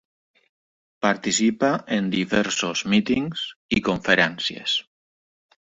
Participa 1.05 1.69
en 1.99 2.09
diversos 2.17 2.83
mítings 2.95 3.47
i 3.79 3.85
conferències. 3.91 4.79